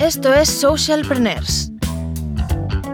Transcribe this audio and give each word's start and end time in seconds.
Esto 0.00 0.32
es 0.32 0.48
Socialpreneurs, 0.48 1.72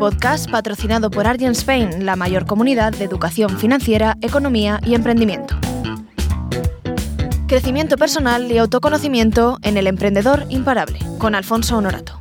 podcast 0.01 0.51
patrocinado 0.51 1.09
por 1.09 1.29
Argent 1.29 1.56
Spain, 1.56 2.05
la 2.05 2.17
mayor 2.17 2.47
comunidad 2.47 2.93
de 2.93 3.05
educación 3.05 3.60
financiera, 3.60 4.18
economía 4.22 4.80
y 4.84 4.96
emprendimiento. 4.96 5.54
Crecimiento 7.46 7.96
personal 7.96 8.50
y 8.50 8.58
autoconocimiento 8.58 9.58
en 9.62 9.77
el 9.77 9.87
emprendedor 9.87 10.46
imparable, 10.48 10.98
con 11.19 11.37
Alfonso 11.37 11.77
Honorato. 11.77 12.19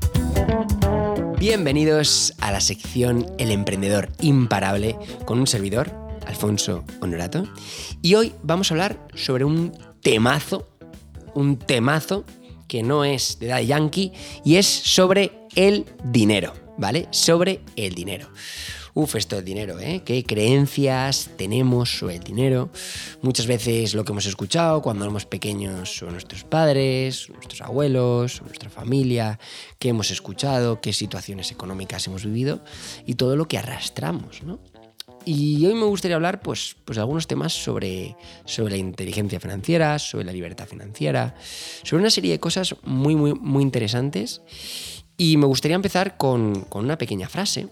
Bienvenidos 1.40 2.36
a 2.40 2.52
la 2.52 2.60
sección 2.62 3.26
El 3.40 3.50
emprendedor 3.50 4.10
imparable 4.22 4.96
con 5.26 5.40
un 5.40 5.48
servidor, 5.48 5.90
Alfonso 6.28 6.84
Honorato. 7.02 7.48
Y 8.04 8.14
hoy 8.14 8.34
vamos 8.44 8.70
a 8.70 8.76
hablar 8.76 9.00
sobre 9.16 9.46
un 9.46 9.76
temazo, 10.04 10.70
un 11.34 11.58
temazo 11.58 12.24
que 12.68 12.84
no 12.84 13.06
es 13.06 13.40
de 13.40 13.48
Daddy 13.48 13.68
Yankee 13.68 14.12
y 14.44 14.56
es 14.56 14.66
sobre 14.66 15.32
el 15.56 15.86
dinero, 16.04 16.54
¿vale? 16.78 17.08
Sobre 17.12 17.62
el 17.76 17.94
dinero. 17.94 18.30
Uf, 18.98 19.18
esto 19.18 19.36
del 19.36 19.44
dinero, 19.44 19.78
¿eh? 19.78 20.04
¿Qué 20.06 20.24
creencias 20.24 21.30
tenemos 21.36 21.98
sobre 22.00 22.16
el 22.16 22.24
dinero? 22.24 22.70
Muchas 23.22 23.46
veces 23.46 23.94
lo 23.94 24.06
que 24.06 24.14
hemos 24.14 24.26
escuchado 24.26 24.82
cuando 24.82 25.04
éramos 25.04 25.26
pequeños 25.26 25.98
son 25.98 26.14
nuestros 26.14 26.46
padres, 26.46 27.30
nuestros 27.30 27.60
abuelos, 27.60 28.42
nuestra 28.42 28.70
familia, 28.70 29.38
qué 29.80 29.90
hemos 29.90 30.12
escuchado, 30.12 30.80
qué 30.80 30.94
situaciones 30.94 31.52
económicas 31.52 32.08
hemos 32.08 32.24
vivido 32.24 32.64
y 33.06 33.16
todo 33.16 33.36
lo 33.36 33.50
que 33.50 33.58
arrastramos, 33.58 34.44
¿no? 34.44 34.62
Y 35.26 35.66
hoy 35.66 35.74
me 35.74 35.86
gustaría 35.86 36.16
hablar 36.16 36.42
pues, 36.42 36.76
pues 36.86 36.98
de 36.98 37.02
algunos 37.02 37.26
temas 37.26 37.52
sobre, 37.52 38.16
sobre 38.46 38.74
la 38.74 38.78
inteligencia 38.78 39.40
financiera, 39.40 39.98
sobre 39.98 40.24
la 40.24 40.32
libertad 40.32 40.68
financiera, 40.68 41.36
sobre 41.84 42.02
una 42.02 42.12
serie 42.12 42.32
de 42.32 42.40
cosas 42.40 42.76
muy, 42.84 43.16
muy, 43.16 43.34
muy 43.34 43.64
interesantes. 43.64 44.42
Y 45.18 45.38
me 45.38 45.48
gustaría 45.48 45.76
empezar 45.76 46.18
con, 46.18 46.68
una 46.72 46.98
pequeña 46.98 47.28
frase. 47.28 47.70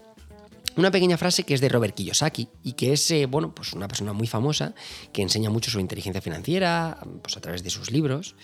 Una 0.76 0.90
pequeña 0.90 1.16
frase 1.16 1.44
que 1.44 1.54
es 1.54 1.60
de 1.60 1.68
Robert 1.68 1.94
Kiyosaki 1.94 2.48
y 2.64 2.72
que 2.72 2.92
es 2.92 3.08
eh, 3.12 3.26
bueno, 3.26 3.54
pues 3.54 3.72
una 3.74 3.86
persona 3.86 4.12
muy 4.12 4.26
famosa 4.26 4.74
que 5.12 5.22
enseña 5.22 5.48
mucho 5.48 5.70
sobre 5.70 5.82
inteligencia 5.82 6.20
financiera 6.20 6.98
pues 7.22 7.36
a 7.36 7.40
través 7.40 7.62
de 7.62 7.70
sus 7.70 7.92
libros. 7.92 8.34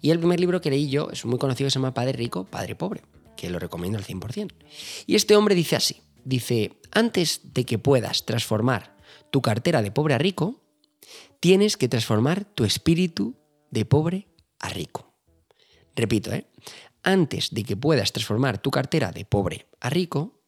Y 0.00 0.10
el 0.10 0.20
primer 0.20 0.38
libro 0.38 0.60
que 0.60 0.70
leí 0.70 0.88
yo 0.88 1.10
es 1.10 1.24
muy 1.24 1.38
conocido, 1.38 1.68
se 1.68 1.80
llama 1.80 1.92
Padre 1.92 2.12
Rico, 2.12 2.44
Padre 2.44 2.76
Pobre, 2.76 3.02
que 3.36 3.50
lo 3.50 3.58
recomiendo 3.58 3.98
al 3.98 4.04
100%. 4.04 4.52
Y 5.06 5.16
este 5.16 5.34
hombre 5.34 5.56
dice 5.56 5.74
así, 5.74 6.00
dice, 6.24 6.80
antes 6.92 7.40
de 7.54 7.64
que 7.64 7.78
puedas 7.78 8.24
transformar 8.26 8.96
tu 9.30 9.42
cartera 9.42 9.82
de 9.82 9.90
pobre 9.90 10.14
a 10.14 10.18
rico, 10.18 10.62
tienes 11.40 11.76
que 11.76 11.88
transformar 11.88 12.44
tu 12.44 12.64
espíritu 12.64 13.36
de 13.70 13.84
pobre 13.84 14.28
a 14.58 14.68
rico. 14.68 15.14
Repito, 15.96 16.32
¿eh? 16.32 16.46
antes 17.02 17.50
de 17.52 17.64
que 17.64 17.76
puedas 17.76 18.12
transformar 18.12 18.58
tu 18.58 18.70
cartera 18.70 19.12
de 19.12 19.24
pobre 19.24 19.66
a 19.80 19.90
rico, 19.90 20.42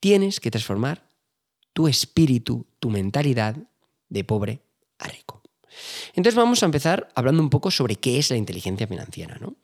tienes 0.00 0.40
que 0.40 0.50
transformar 0.50 1.08
tu 1.72 1.88
espíritu, 1.88 2.66
tu 2.78 2.90
mentalidad 2.90 3.56
de 4.08 4.24
pobre 4.24 4.62
a 4.98 5.08
rico. 5.08 5.42
Entonces 6.14 6.34
vamos 6.34 6.62
a 6.62 6.66
empezar 6.66 7.08
hablando 7.14 7.42
un 7.42 7.50
poco 7.50 7.70
sobre 7.70 7.96
qué 7.96 8.18
es 8.18 8.30
la 8.30 8.36
inteligencia 8.36 8.86
financiera. 8.86 9.38
¿no? 9.40 9.56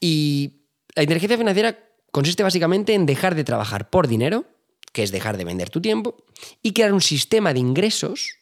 Y 0.00 0.68
la 0.94 1.02
inteligencia 1.02 1.36
financiera 1.36 1.78
consiste 2.10 2.42
básicamente 2.42 2.94
en 2.94 3.06
dejar 3.06 3.34
de 3.34 3.44
trabajar 3.44 3.90
por 3.90 4.08
dinero 4.08 4.46
que 4.94 5.02
es 5.02 5.10
dejar 5.10 5.36
de 5.36 5.44
vender 5.44 5.70
tu 5.70 5.82
tiempo, 5.82 6.16
y 6.62 6.72
crear 6.72 6.92
un 6.92 7.00
sistema 7.00 7.52
de 7.52 7.58
ingresos 7.58 8.38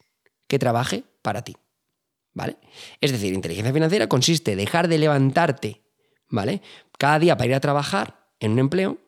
que 0.47 0.59
trabaje 0.59 1.03
para 1.23 1.43
ti. 1.43 1.57
¿Vale? 2.35 2.57
Es 3.01 3.11
decir, 3.11 3.33
inteligencia 3.33 3.73
financiera 3.73 4.07
consiste 4.07 4.51
en 4.51 4.59
dejar 4.59 4.87
de 4.87 4.99
levantarte, 4.99 5.81
¿vale? 6.29 6.61
Cada 6.97 7.19
día 7.19 7.35
para 7.37 7.47
ir 7.47 7.55
a 7.55 7.59
trabajar 7.59 8.29
en 8.39 8.53
un 8.53 8.59
empleo, 8.59 8.99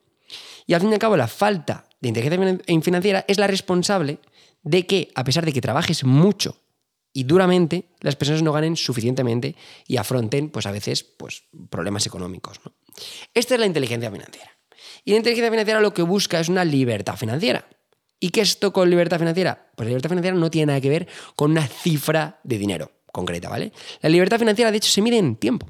y 0.65 0.73
al 0.73 0.81
fin 0.81 0.89
y 0.89 0.93
al 0.93 0.99
cabo 0.99 1.15
la 1.17 1.27
falta 1.27 1.87
de 2.01 2.09
inteligencia 2.09 2.81
financiera 2.81 3.25
es 3.27 3.37
la 3.37 3.47
responsable 3.47 4.19
de 4.63 4.87
que, 4.87 5.11
a 5.13 5.23
pesar 5.23 5.45
de 5.45 5.53
que 5.53 5.61
trabajes 5.61 6.03
mucho 6.03 6.57
y 7.13 7.23
duramente, 7.23 7.89
las 8.01 8.15
personas 8.15 8.41
no 8.41 8.51
ganen 8.53 8.75
suficientemente 8.75 9.55
y 9.87 9.97
afronten, 9.97 10.49
pues 10.49 10.65
a 10.65 10.71
veces, 10.71 11.03
pues, 11.03 11.43
problemas 11.69 12.07
económicos. 12.07 12.59
Esta 13.33 13.53
es 13.53 13.59
la 13.59 13.67
inteligencia 13.67 14.11
financiera. 14.11 14.54
Y 15.05 15.11
la 15.11 15.17
inteligencia 15.17 15.51
financiera 15.51 15.79
lo 15.79 15.93
que 15.93 16.01
busca 16.01 16.39
es 16.39 16.49
una 16.49 16.65
libertad 16.65 17.15
financiera. 17.15 17.65
¿Y 18.19 18.29
qué 18.29 18.41
es 18.41 18.49
esto 18.49 18.73
con 18.73 18.89
libertad 18.89 19.19
financiera? 19.19 19.69
Pues 19.75 19.85
la 19.85 19.89
libertad 19.89 20.09
financiera 20.09 20.35
no 20.35 20.49
tiene 20.49 20.67
nada 20.67 20.81
que 20.81 20.89
ver 20.89 21.07
con 21.35 21.51
una 21.51 21.67
cifra 21.67 22.39
de 22.43 22.57
dinero 22.57 22.91
concreta, 23.11 23.49
¿vale? 23.49 23.71
La 24.01 24.09
libertad 24.09 24.39
financiera, 24.39 24.71
de 24.71 24.77
hecho, 24.77 24.89
se 24.89 25.01
mide 25.01 25.17
en 25.17 25.35
tiempo. 25.35 25.67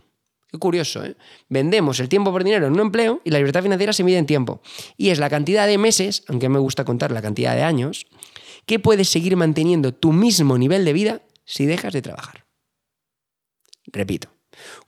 Qué 0.50 0.58
curioso, 0.58 1.04
¿eh? 1.04 1.16
Vendemos 1.50 2.00
el 2.00 2.08
tiempo 2.08 2.32
por 2.32 2.44
dinero 2.44 2.66
en 2.66 2.74
un 2.74 2.80
empleo 2.80 3.22
y 3.24 3.30
la 3.30 3.40
libertad 3.40 3.62
financiera 3.62 3.94
se 3.94 4.04
mide 4.04 4.18
en 4.18 4.26
tiempo. 4.26 4.62
Y 4.96 5.10
es 5.10 5.20
la 5.20 5.30
cantidad 5.30 5.68
de 5.68 5.78
meses, 5.78 6.24
aunque 6.28 6.50
me 6.50 6.60
gusta 6.60 6.86
contar 6.86 7.12
la 7.12 7.22
cantidad 7.22 7.56
de 7.56 7.64
años, 7.64 8.08
que 8.66 8.80
puedes 8.80 9.10
seguir 9.10 9.36
manteniendo 9.36 9.94
tu 9.94 10.12
mismo 10.12 10.58
nivel 10.58 10.86
de 10.86 10.94
vida 10.94 11.22
si 11.44 11.66
dejas 11.66 11.94
de 11.94 12.02
trabajar. 12.02 12.46
Repito, 13.88 14.30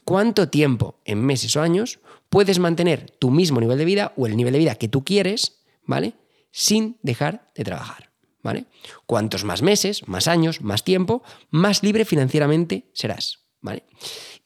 ¿cuánto 0.08 0.48
tiempo 0.48 1.02
en 1.04 1.22
meses 1.22 1.58
o 1.58 1.62
años 1.62 2.00
puedes 2.30 2.60
mantener 2.60 3.12
tu 3.20 3.30
mismo 3.30 3.60
nivel 3.60 3.78
de 3.78 3.84
vida 3.84 4.14
o 4.16 4.26
el 4.26 4.38
nivel 4.38 4.54
de 4.54 4.60
vida 4.60 4.76
que 4.76 4.88
tú 4.88 5.04
quieres, 5.04 5.66
¿vale? 5.84 6.14
Sin 6.50 6.98
dejar 7.04 7.52
de 7.56 7.66
trabajar, 7.66 8.10
¿vale? 8.42 8.68
Cuantos 9.06 9.44
más 9.44 9.62
meses, 9.62 10.08
más 10.08 10.30
años, 10.30 10.62
más 10.62 10.86
tiempo, 10.86 11.24
más 11.50 11.84
libre 11.84 12.06
financieramente 12.06 12.90
serás, 12.94 13.40
¿vale? 13.60 13.84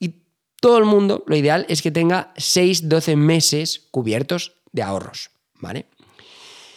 Y 0.00 0.24
todo 0.60 0.78
el 0.78 0.84
mundo, 0.84 1.22
lo 1.28 1.36
ideal 1.36 1.64
es 1.68 1.80
que 1.80 1.92
tenga 1.92 2.34
6, 2.36 2.88
12 2.88 3.14
meses 3.14 3.86
cubiertos 3.92 4.54
de 4.72 4.82
ahorros, 4.82 5.30
¿vale? 5.60 5.86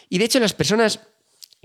Y 0.09 0.19
de 0.19 0.25
hecho 0.25 0.39
las 0.39 0.53
personas 0.53 0.99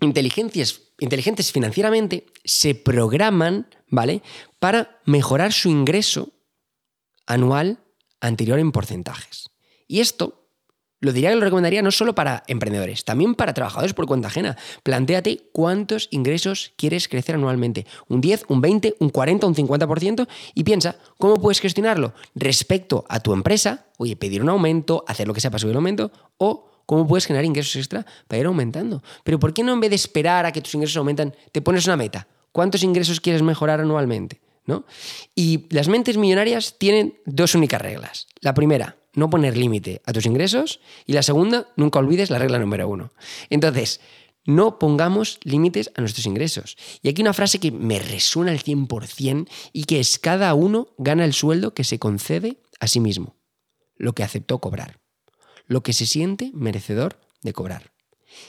inteligentes, 0.01 0.95
inteligentes 0.99 1.53
financieramente 1.53 2.25
se 2.47 2.75
programan, 2.75 3.69
¿vale? 3.89 4.23
Para 4.59 5.03
mejorar 5.05 5.53
su 5.53 5.69
ingreso 5.69 6.33
anual 7.31 7.79
anterior 8.21 8.59
en 8.59 8.73
porcentajes. 8.73 9.51
Y 9.87 10.01
esto 10.01 10.49
lo 11.01 11.13
diría 11.13 11.31
que 11.31 11.37
lo 11.37 11.45
recomendaría 11.45 11.81
no 11.81 11.91
solo 11.91 12.15
para 12.15 12.43
emprendedores, 12.47 13.05
también 13.05 13.35
para 13.35 13.55
trabajadores 13.55 13.95
por 13.95 14.07
cuenta 14.07 14.29
ajena. 14.29 14.59
Plantéate 14.83 15.49
cuántos 15.53 16.09
ingresos 16.11 16.75
quieres 16.77 17.09
crecer 17.09 17.37
anualmente. 17.37 17.87
Un 18.09 18.21
10, 18.21 18.45
un 18.49 18.61
20, 18.61 18.97
un 18.99 19.09
40, 19.09 19.47
un 19.47 19.55
50% 19.55 20.29
y 20.55 20.65
piensa 20.65 20.97
cómo 21.17 21.37
puedes 21.37 21.61
gestionarlo 21.61 22.13
respecto 22.35 23.07
a 23.09 23.21
tu 23.21 23.33
empresa, 23.33 23.87
oye, 23.97 24.17
pedir 24.17 24.43
un 24.43 24.51
aumento, 24.51 25.05
hacer 25.07 25.27
lo 25.27 25.33
que 25.33 25.41
sea 25.41 25.51
para 25.51 25.61
subir 25.61 25.73
el 25.73 25.77
aumento 25.77 26.13
o 26.37 26.83
cómo 26.85 27.07
puedes 27.07 27.27
generar 27.27 27.47
ingresos 27.47 27.77
extra 27.77 28.05
para 28.29 28.41
ir 28.41 28.47
aumentando. 28.47 29.03
Pero 29.25 29.39
¿por 29.39 29.55
qué 29.55 29.63
no 29.63 29.73
en 29.73 29.81
vez 29.81 29.91
de 29.91 29.97
esperar 29.97 30.45
a 30.45 30.53
que 30.53 30.61
tus 30.61 30.75
ingresos 30.75 30.97
aumentan, 30.99 31.35
te 31.53 31.63
pones 31.63 31.87
una 31.87 31.97
meta? 31.97 32.27
¿Cuántos 32.53 32.83
ingresos 32.83 33.21
quieres 33.21 33.41
mejorar 33.43 33.81
anualmente? 33.81 34.41
Y 35.35 35.67
las 35.71 35.89
mentes 35.89 36.17
millonarias 36.17 36.77
tienen 36.79 37.19
dos 37.27 37.55
únicas 37.55 37.81
reglas. 37.81 38.27
La 38.41 38.55
primera, 38.55 38.97
no 39.15 39.31
poner 39.31 39.57
límite 39.57 40.03
a 40.07 40.13
tus 40.13 40.27
ingresos 40.27 40.81
y 41.07 41.13
la 41.13 41.23
segunda, 41.23 41.69
nunca 41.77 41.99
olvides 41.99 42.31
la 42.31 42.39
regla 42.39 42.59
número 42.59 42.89
uno. 42.89 43.13
Entonces, 43.49 44.01
no 44.45 44.79
pongamos 44.79 45.39
límites 45.45 45.91
a 45.97 46.01
nuestros 46.01 46.27
ingresos. 46.27 46.77
Y 47.03 47.09
aquí 47.09 47.23
una 47.23 47.35
frase 47.35 47.61
que 47.61 47.71
me 47.71 47.99
resuena 47.99 48.53
al 48.53 48.63
100% 48.63 49.49
y 49.73 49.85
que 49.85 50.01
es 50.01 50.19
cada 50.19 50.55
uno 50.55 50.89
gana 50.99 51.25
el 51.25 51.35
sueldo 51.35 51.75
que 51.75 51.85
se 51.85 51.99
concede 51.99 52.59
a 52.81 52.87
sí 52.87 53.01
mismo, 53.01 53.37
lo 53.97 54.15
que 54.15 54.23
aceptó 54.23 54.59
cobrar, 54.59 55.01
lo 55.67 55.83
que 55.83 55.93
se 55.93 56.07
siente 56.07 56.51
merecedor 56.55 57.21
de 57.43 57.53
cobrar. 57.53 57.93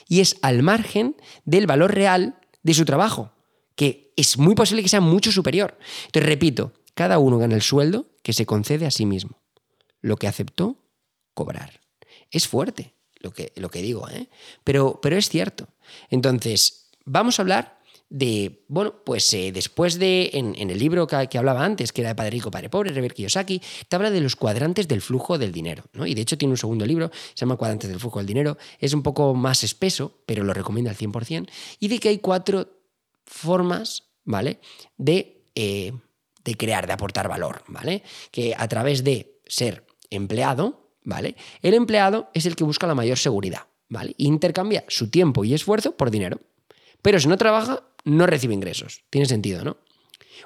Y 0.08 0.20
es 0.20 0.36
al 0.42 0.62
margen 0.62 1.16
del 1.44 1.66
valor 1.66 1.94
real 1.94 2.38
de 2.62 2.74
su 2.74 2.84
trabajo, 2.84 3.32
que 3.74 4.12
es 4.16 4.38
muy 4.38 4.54
posible 4.54 4.82
que 4.82 4.88
sea 4.88 5.00
mucho 5.00 5.32
superior. 5.32 5.78
Entonces, 6.06 6.28
repito, 6.28 6.72
cada 6.94 7.18
uno 7.18 7.38
gana 7.38 7.54
el 7.54 7.62
sueldo 7.62 8.06
que 8.22 8.32
se 8.32 8.46
concede 8.46 8.86
a 8.86 8.90
sí 8.90 9.06
mismo, 9.06 9.40
lo 10.00 10.16
que 10.16 10.28
aceptó 10.28 10.76
cobrar. 11.34 11.80
Es 12.30 12.48
fuerte 12.48 12.94
lo 13.20 13.32
que, 13.32 13.52
lo 13.56 13.70
que 13.70 13.82
digo, 13.82 14.08
¿eh? 14.08 14.28
pero, 14.64 15.00
pero 15.00 15.16
es 15.16 15.28
cierto. 15.28 15.68
Entonces, 16.10 16.90
vamos 17.04 17.38
a 17.38 17.42
hablar 17.42 17.82
de, 18.12 18.64
bueno, 18.68 18.94
pues 19.04 19.32
eh, 19.32 19.52
después 19.52 19.98
de, 19.98 20.30
en, 20.34 20.54
el 20.58 20.78
libro 20.78 21.06
que, 21.06 21.38
hablaba 21.38 21.64
antes, 21.64 21.92
que 21.92 22.02
era 22.02 22.10
de 22.10 22.14
Padre 22.14 22.32
Rico, 22.32 22.50
Padre 22.50 22.68
Pobre, 22.68 22.92
Robert 22.92 23.14
Kiyosaki, 23.14 23.62
te 23.88 23.96
habla 23.96 24.10
de 24.10 24.20
los 24.20 24.36
cuadrantes 24.36 24.86
del 24.86 25.00
flujo 25.00 25.38
del 25.38 25.50
dinero, 25.50 25.84
¿no? 25.94 26.06
Y 26.06 26.14
de 26.14 26.20
hecho 26.20 26.36
tiene 26.36 26.52
un 26.52 26.58
segundo 26.58 26.84
libro, 26.84 27.10
se 27.32 27.40
llama 27.40 27.56
Cuadrantes 27.56 27.88
del 27.88 27.98
flujo 27.98 28.18
del 28.18 28.26
dinero, 28.26 28.58
es 28.78 28.92
un 28.92 29.02
poco 29.02 29.34
más 29.34 29.64
espeso, 29.64 30.18
pero 30.26 30.44
lo 30.44 30.52
recomiendo 30.52 30.90
al 30.90 30.96
100%, 30.96 31.48
y 31.80 31.88
de 31.88 31.98
que 31.98 32.10
hay 32.10 32.18
cuatro 32.18 32.81
formas, 33.24 34.04
¿vale? 34.24 34.60
De, 34.96 35.44
eh, 35.54 35.92
de 36.44 36.56
crear, 36.56 36.86
de 36.86 36.92
aportar 36.92 37.28
valor, 37.28 37.62
¿vale? 37.68 38.02
Que 38.30 38.54
a 38.56 38.68
través 38.68 39.04
de 39.04 39.40
ser 39.46 39.86
empleado, 40.10 40.90
¿vale? 41.04 41.36
El 41.62 41.74
empleado 41.74 42.30
es 42.34 42.46
el 42.46 42.56
que 42.56 42.64
busca 42.64 42.86
la 42.86 42.94
mayor 42.94 43.18
seguridad, 43.18 43.66
¿vale? 43.88 44.14
Intercambia 44.18 44.84
su 44.88 45.10
tiempo 45.10 45.44
y 45.44 45.54
esfuerzo 45.54 45.96
por 45.96 46.10
dinero. 46.10 46.40
Pero 47.02 47.18
si 47.18 47.28
no 47.28 47.36
trabaja, 47.36 47.84
no 48.04 48.26
recibe 48.26 48.54
ingresos. 48.54 49.04
Tiene 49.10 49.26
sentido, 49.26 49.64
¿no? 49.64 49.76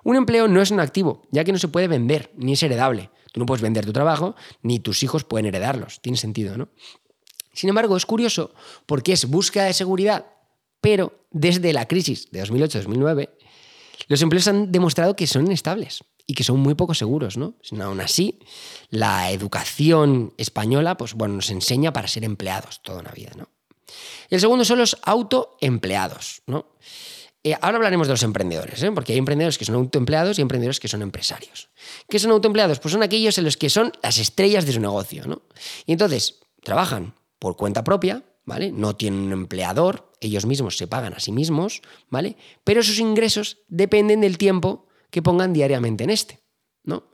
Un 0.04 0.16
empleo 0.16 0.48
no 0.48 0.60
es 0.60 0.70
un 0.70 0.80
activo, 0.80 1.22
ya 1.30 1.44
que 1.44 1.52
no 1.52 1.58
se 1.58 1.68
puede 1.68 1.88
vender, 1.88 2.30
ni 2.36 2.52
es 2.52 2.62
heredable. 2.62 3.10
Tú 3.32 3.40
no 3.40 3.46
puedes 3.46 3.62
vender 3.62 3.84
tu 3.84 3.92
trabajo, 3.92 4.34
ni 4.62 4.78
tus 4.78 5.02
hijos 5.02 5.24
pueden 5.24 5.46
heredarlos. 5.46 6.00
Tiene 6.00 6.18
sentido, 6.18 6.56
¿no? 6.56 6.68
Sin 7.52 7.68
embargo, 7.70 7.96
es 7.96 8.04
curioso 8.04 8.54
porque 8.84 9.12
es 9.12 9.26
búsqueda 9.26 9.64
de 9.64 9.72
seguridad, 9.72 10.26
pero 10.80 11.26
desde 11.30 11.72
la 11.72 11.86
crisis 11.86 12.30
de 12.30 12.44
2008-2009, 12.44 13.30
los 14.08 14.22
empleos 14.22 14.48
han 14.48 14.70
demostrado 14.72 15.16
que 15.16 15.26
son 15.26 15.46
inestables 15.46 16.04
y 16.26 16.34
que 16.34 16.44
son 16.44 16.58
muy 16.58 16.74
poco 16.74 16.94
seguros, 16.94 17.36
¿no? 17.36 17.54
Aún 17.80 18.00
así, 18.00 18.40
la 18.90 19.30
educación 19.30 20.34
española, 20.36 20.96
pues 20.96 21.14
bueno, 21.14 21.34
nos 21.34 21.50
enseña 21.50 21.92
para 21.92 22.08
ser 22.08 22.24
empleados 22.24 22.82
toda 22.82 23.00
una 23.00 23.12
vida, 23.12 23.32
¿no? 23.36 23.48
El 24.28 24.40
segundo 24.40 24.64
son 24.64 24.78
los 24.78 24.98
autoempleados, 25.02 26.42
¿no? 26.46 26.66
Eh, 27.44 27.56
ahora 27.60 27.76
hablaremos 27.76 28.08
de 28.08 28.14
los 28.14 28.24
emprendedores, 28.24 28.82
¿eh? 28.82 28.90
porque 28.90 29.12
hay 29.12 29.20
emprendedores 29.20 29.56
que 29.56 29.64
son 29.64 29.76
autoempleados 29.76 30.36
y 30.36 30.42
emprendedores 30.42 30.80
que 30.80 30.88
son 30.88 31.00
empresarios. 31.02 31.68
¿Qué 32.08 32.18
son 32.18 32.32
autoempleados? 32.32 32.80
Pues 32.80 32.90
son 32.90 33.04
aquellos 33.04 33.38
en 33.38 33.44
los 33.44 33.56
que 33.56 33.70
son 33.70 33.92
las 34.02 34.18
estrellas 34.18 34.66
de 34.66 34.72
su 34.72 34.80
negocio, 34.80 35.28
¿no? 35.28 35.42
Y 35.86 35.92
entonces 35.92 36.40
trabajan 36.64 37.14
por 37.38 37.56
cuenta 37.56 37.84
propia, 37.84 38.24
¿vale? 38.44 38.72
No 38.72 38.96
tienen 38.96 39.20
un 39.20 39.32
empleador, 39.32 40.05
ellos 40.26 40.46
mismos 40.46 40.76
se 40.76 40.86
pagan 40.86 41.14
a 41.14 41.20
sí 41.20 41.32
mismos, 41.32 41.82
¿vale? 42.08 42.36
Pero 42.64 42.82
sus 42.82 42.98
ingresos 42.98 43.58
dependen 43.68 44.20
del 44.20 44.38
tiempo 44.38 44.86
que 45.10 45.22
pongan 45.22 45.52
diariamente 45.52 46.04
en 46.04 46.10
este, 46.10 46.42
¿no? 46.82 47.10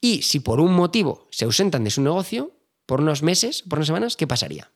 Y 0.00 0.22
si 0.22 0.40
por 0.40 0.60
un 0.60 0.72
motivo 0.72 1.28
se 1.30 1.44
ausentan 1.44 1.84
de 1.84 1.90
su 1.90 2.02
negocio, 2.02 2.52
por 2.86 3.00
unos 3.00 3.22
meses, 3.22 3.62
por 3.62 3.78
unas 3.78 3.86
semanas, 3.86 4.16
¿qué 4.16 4.26
pasaría? 4.26 4.72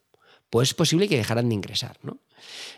Pues 0.50 0.70
es 0.70 0.74
posible 0.74 1.08
que 1.08 1.16
dejaran 1.16 1.48
de 1.48 1.54
ingresar, 1.54 1.98
¿no? 2.02 2.20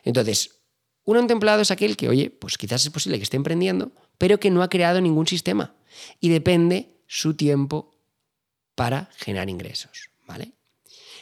Entonces, 0.05 0.61
un 1.05 1.17
autoempleado 1.17 1.63
es 1.63 1.71
aquel 1.71 1.97
que, 1.97 2.09
oye, 2.09 2.31
pues 2.31 2.59
quizás 2.59 2.85
es 2.85 2.91
posible 2.91 3.19
que 3.19 3.25
esté 3.25 3.37
emprendiendo, 3.37 3.93
pero 4.19 4.39
que 4.39 4.51
no 4.51 4.63
ha 4.63 4.69
creado 4.69 5.01
ningún 5.01 5.27
sistema 5.27 5.75
y 6.21 6.29
depende 6.29 7.01
su 7.07 7.35
tiempo 7.35 7.91
para 8.75 9.11
generar 9.17 9.49
ingresos, 9.49 10.11
¿vale? 10.27 10.53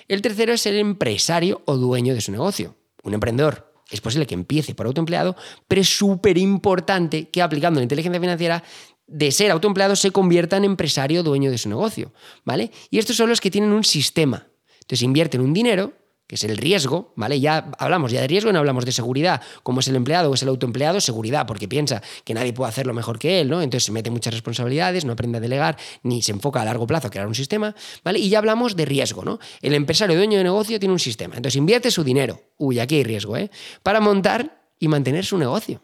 El 0.08 0.22
tercero 0.22 0.52
es 0.52 0.64
el 0.66 0.76
empresario 0.76 1.62
o 1.66 1.76
dueño 1.76 2.14
de 2.14 2.20
su 2.20 2.32
negocio. 2.32 2.76
Un 3.02 3.14
emprendedor 3.14 3.67
es 3.90 4.00
posible 4.00 4.26
que 4.26 4.34
empiece 4.34 4.74
por 4.74 4.86
autoempleado, 4.86 5.36
pero 5.66 5.80
es 5.80 5.88
súper 5.88 6.38
importante 6.38 7.28
que 7.30 7.42
aplicando 7.42 7.80
la 7.80 7.84
inteligencia 7.84 8.20
financiera 8.20 8.62
de 9.06 9.32
ser 9.32 9.50
autoempleado 9.50 9.96
se 9.96 10.10
convierta 10.10 10.56
en 10.56 10.64
empresario 10.64 11.22
dueño 11.22 11.50
de 11.50 11.58
su 11.58 11.68
negocio, 11.68 12.12
¿vale? 12.44 12.70
Y 12.90 12.98
estos 12.98 13.16
son 13.16 13.30
los 13.30 13.40
que 13.40 13.50
tienen 13.50 13.72
un 13.72 13.84
sistema. 13.84 14.46
Entonces 14.80 15.02
invierten 15.02 15.40
un 15.40 15.54
dinero 15.54 15.92
que 16.28 16.34
es 16.34 16.44
el 16.44 16.58
riesgo, 16.58 17.12
¿vale? 17.16 17.40
Ya 17.40 17.72
hablamos 17.78 18.12
ya 18.12 18.20
de 18.20 18.28
riesgo, 18.28 18.52
no 18.52 18.58
hablamos 18.58 18.84
de 18.84 18.92
seguridad, 18.92 19.40
como 19.62 19.80
es 19.80 19.88
el 19.88 19.96
empleado 19.96 20.30
o 20.30 20.34
es 20.34 20.42
el 20.42 20.48
autoempleado, 20.50 21.00
seguridad, 21.00 21.46
porque 21.46 21.66
piensa 21.66 22.02
que 22.22 22.34
nadie 22.34 22.52
puede 22.52 22.68
hacerlo 22.68 22.92
mejor 22.92 23.18
que 23.18 23.40
él, 23.40 23.48
¿no? 23.48 23.62
Entonces 23.62 23.86
se 23.86 23.92
mete 23.92 24.10
muchas 24.10 24.34
responsabilidades, 24.34 25.06
no 25.06 25.14
aprende 25.14 25.38
a 25.38 25.40
delegar, 25.40 25.78
ni 26.02 26.20
se 26.20 26.32
enfoca 26.32 26.60
a 26.60 26.66
largo 26.66 26.86
plazo 26.86 27.08
a 27.08 27.10
crear 27.10 27.26
un 27.26 27.34
sistema, 27.34 27.74
¿vale? 28.04 28.18
Y 28.18 28.28
ya 28.28 28.38
hablamos 28.38 28.76
de 28.76 28.84
riesgo, 28.84 29.24
¿no? 29.24 29.38
El 29.62 29.72
empresario 29.72 30.16
dueño 30.16 30.36
de 30.36 30.44
negocio 30.44 30.78
tiene 30.78 30.92
un 30.92 30.98
sistema, 30.98 31.34
entonces 31.34 31.56
invierte 31.56 31.90
su 31.90 32.04
dinero, 32.04 32.42
uy, 32.58 32.78
aquí 32.78 32.96
hay 32.96 33.04
riesgo, 33.04 33.38
¿eh? 33.38 33.50
Para 33.82 33.98
montar 33.98 34.68
y 34.78 34.86
mantener 34.86 35.24
su 35.24 35.38
negocio. 35.38 35.82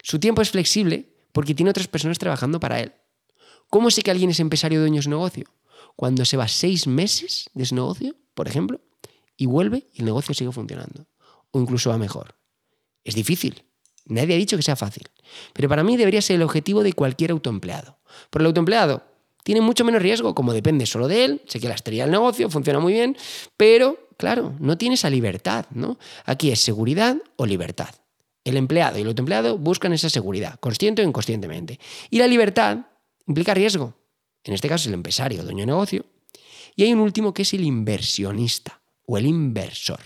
Su 0.00 0.20
tiempo 0.20 0.40
es 0.40 0.50
flexible 0.50 1.08
porque 1.32 1.52
tiene 1.52 1.70
otras 1.70 1.88
personas 1.88 2.20
trabajando 2.20 2.60
para 2.60 2.78
él. 2.78 2.92
¿Cómo 3.70 3.90
sé 3.90 4.02
que 4.02 4.12
alguien 4.12 4.30
es 4.30 4.38
empresario 4.38 4.78
dueño 4.78 4.96
de 4.96 5.02
su 5.02 5.10
negocio? 5.10 5.46
Cuando 5.96 6.24
se 6.24 6.36
va 6.36 6.46
seis 6.46 6.86
meses 6.86 7.50
de 7.54 7.66
su 7.66 7.74
negocio, 7.74 8.14
por 8.34 8.46
ejemplo, 8.46 8.80
y 9.36 9.46
vuelve 9.46 9.88
y 9.92 10.00
el 10.00 10.06
negocio 10.06 10.34
sigue 10.34 10.52
funcionando. 10.52 11.06
O 11.50 11.60
incluso 11.60 11.90
va 11.90 11.98
mejor. 11.98 12.36
Es 13.04 13.14
difícil. 13.14 13.64
Nadie 14.06 14.34
ha 14.34 14.38
dicho 14.38 14.56
que 14.56 14.62
sea 14.62 14.76
fácil. 14.76 15.08
Pero 15.52 15.68
para 15.68 15.82
mí 15.82 15.96
debería 15.96 16.20
ser 16.20 16.36
el 16.36 16.42
objetivo 16.42 16.82
de 16.82 16.92
cualquier 16.92 17.30
autoempleado. 17.30 17.98
Por 18.30 18.42
el 18.42 18.46
autoempleado 18.46 19.02
tiene 19.42 19.60
mucho 19.60 19.84
menos 19.84 20.02
riesgo, 20.02 20.34
como 20.34 20.52
depende 20.52 20.86
solo 20.86 21.08
de 21.08 21.24
él, 21.24 21.42
sé 21.46 21.60
que 21.60 21.68
la 21.68 21.74
estrella 21.74 22.04
del 22.04 22.12
negocio 22.12 22.48
funciona 22.48 22.80
muy 22.80 22.94
bien, 22.94 23.16
pero 23.56 24.08
claro, 24.16 24.54
no 24.58 24.78
tiene 24.78 24.94
esa 24.94 25.10
libertad, 25.10 25.66
¿no? 25.70 25.98
Aquí 26.24 26.50
es 26.50 26.60
seguridad 26.60 27.18
o 27.36 27.44
libertad. 27.44 27.94
El 28.42 28.56
empleado 28.56 28.98
y 28.98 29.02
el 29.02 29.08
autoempleado 29.08 29.58
buscan 29.58 29.92
esa 29.92 30.08
seguridad, 30.10 30.58
consciente 30.60 31.02
o 31.02 31.08
inconscientemente. 31.08 31.78
Y 32.10 32.18
la 32.18 32.26
libertad 32.26 32.86
implica 33.26 33.54
riesgo. 33.54 33.94
En 34.44 34.54
este 34.54 34.68
caso 34.68 34.82
es 34.82 34.88
el 34.88 34.94
empresario, 34.94 35.42
dueño 35.42 35.60
de 35.60 35.66
negocio. 35.66 36.04
Y 36.76 36.84
hay 36.84 36.92
un 36.92 37.00
último 37.00 37.32
que 37.32 37.42
es 37.42 37.54
el 37.54 37.64
inversionista 37.64 38.82
o 39.06 39.18
el 39.18 39.26
inversor. 39.26 40.00